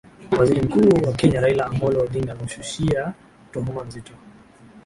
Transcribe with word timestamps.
waziri 0.39 0.61
mkuu 0.61 1.05
wa 1.07 1.13
kenya 1.13 1.41
raila 1.41 1.65
amollo 1.65 1.97
odinga 2.01 2.31
amemushushia 2.31 3.13
tohma 3.51 3.81
nzito 3.87 4.13